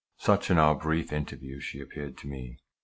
Such, 0.17 0.49
in 0.49 0.57
our 0.57 0.73
brief 0.73 1.13
interview, 1.13 1.59
she 1.59 1.79
appeared 1.79 2.17
to 2.17 2.27
me. 2.27 2.57